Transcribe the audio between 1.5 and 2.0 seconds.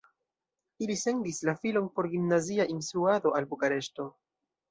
filon